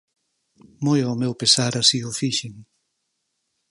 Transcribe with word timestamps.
Moi 0.85 0.99
ao 1.03 1.19
meu 1.21 1.33
pesar 1.41 1.73
así 1.75 1.99
o 2.09 2.11
fixen. 2.19 2.53